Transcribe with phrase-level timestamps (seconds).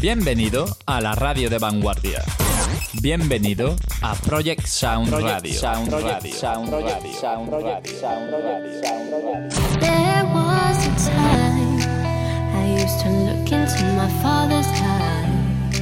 [0.00, 2.22] Bienvenido a la radio de vanguardia.
[3.02, 5.52] Bienvenido a Project Sound Radio.
[5.52, 6.32] Sound Radio.
[6.32, 7.12] Sound Radio.
[7.20, 8.00] Sound Radio.
[8.00, 8.80] Sound Radio.
[8.80, 9.48] Sound Radio.
[9.78, 11.80] There was a time
[12.54, 15.78] I used to look into my father's eyes.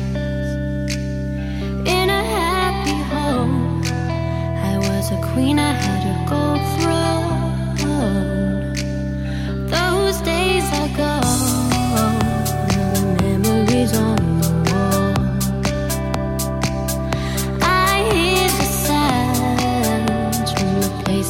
[1.86, 7.76] In a happy home, I was a queen, I had a gold throne.
[9.68, 11.67] Those days are gone,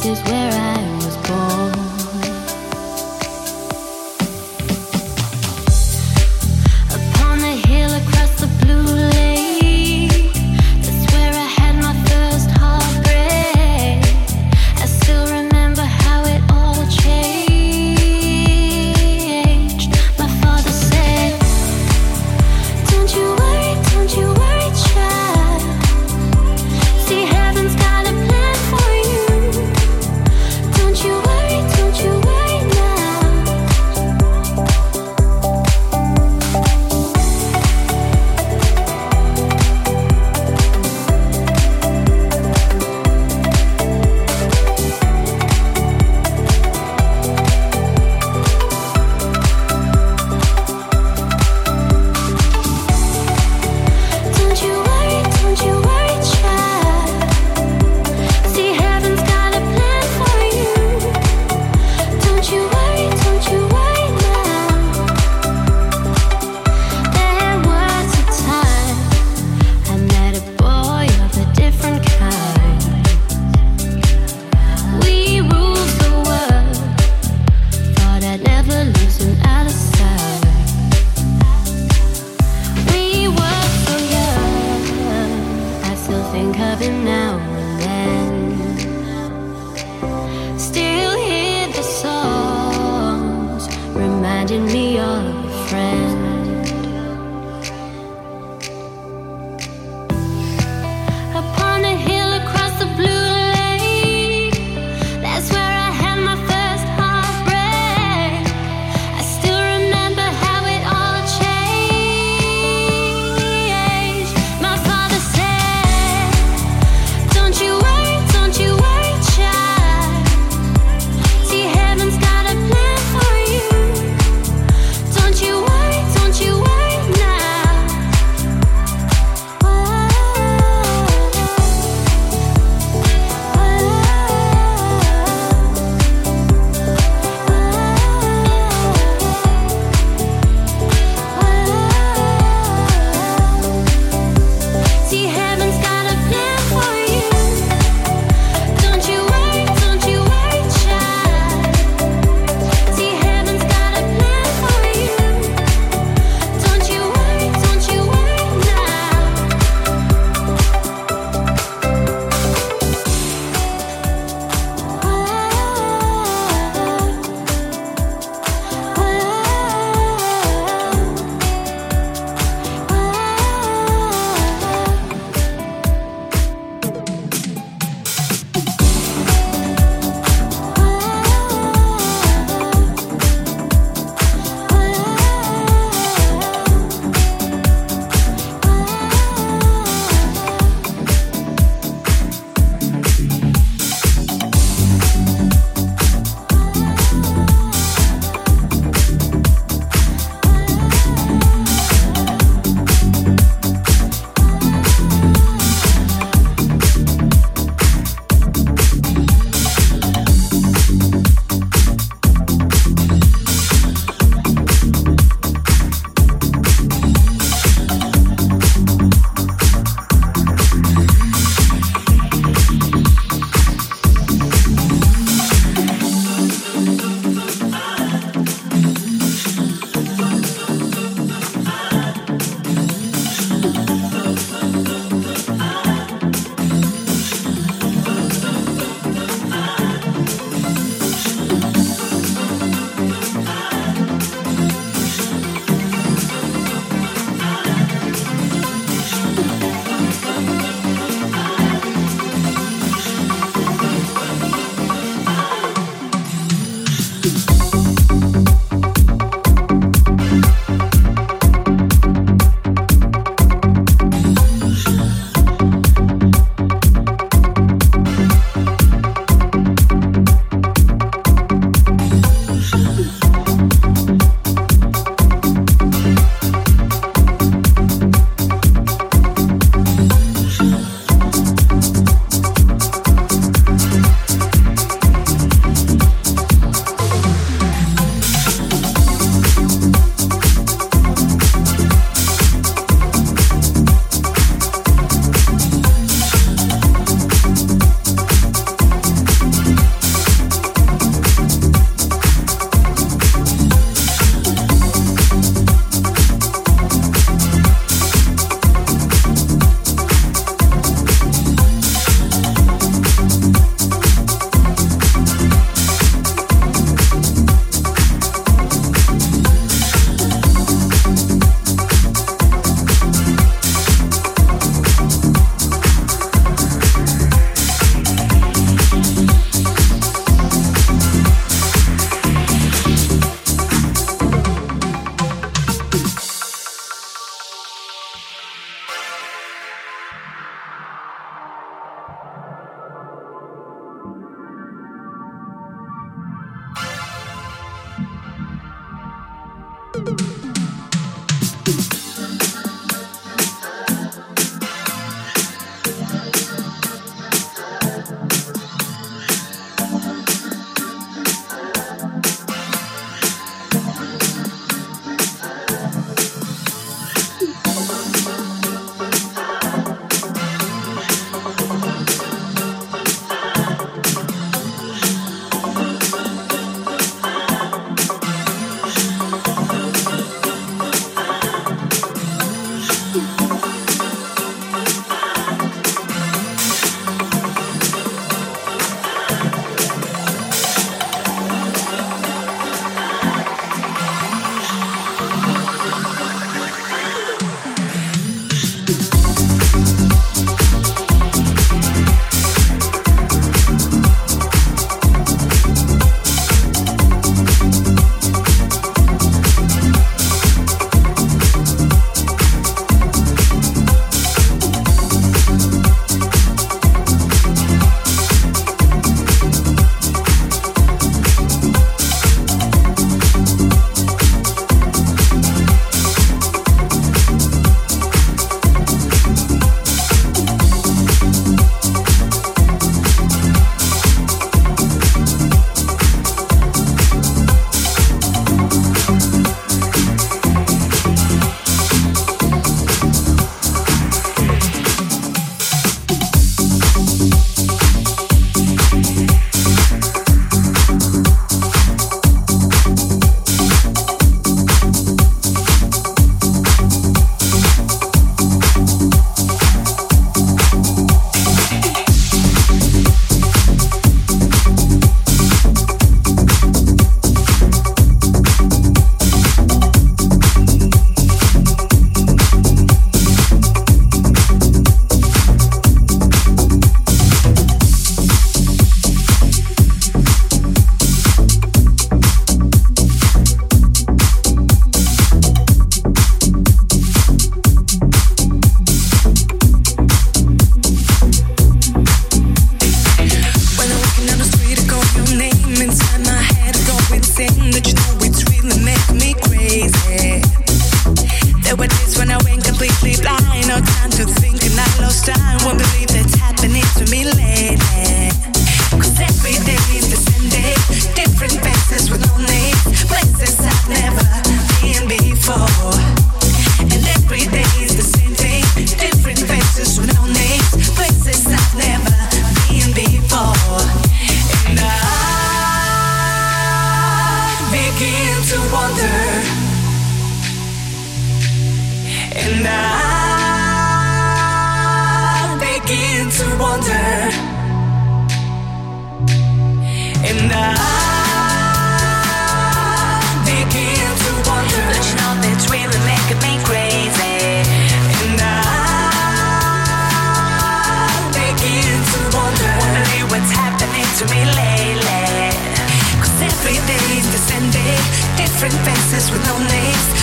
[0.09, 1.68] places where I was born.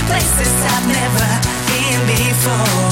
[0.06, 1.28] places I've never
[1.70, 2.90] been before.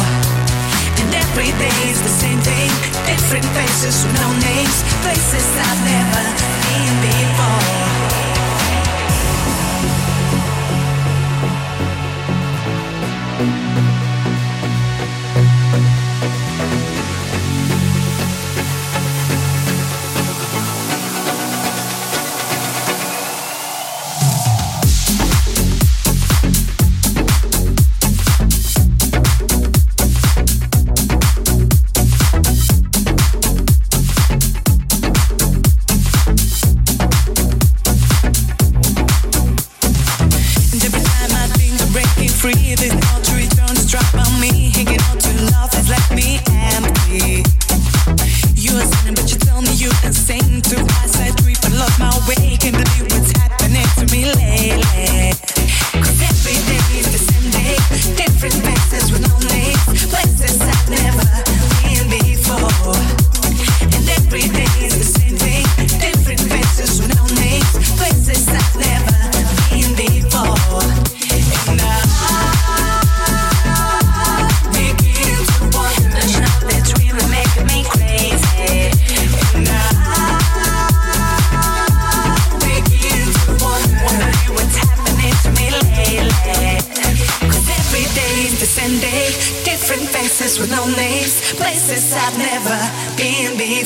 [1.01, 2.71] And every day is the same thing,
[3.07, 6.25] different faces with no names, places I've never
[6.67, 7.24] been before.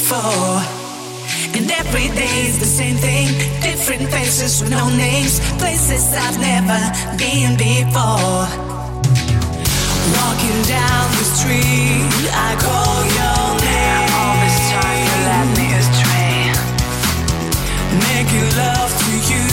[0.08, 0.64] before.
[1.56, 3.28] And every day's the same thing.
[3.60, 5.40] Different faces with no names.
[5.60, 6.80] Places I've never
[7.20, 8.48] been before.
[10.16, 14.08] Walking down the street, I call your name.
[14.16, 16.40] All this time you let me astray.
[18.08, 19.44] Making love to you,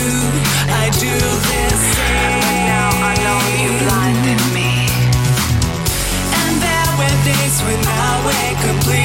[0.72, 1.16] I do
[1.52, 1.64] the
[1.96, 2.36] same.
[2.44, 4.72] But now I know you blinded me.
[6.40, 9.05] And there were days when I wake complete.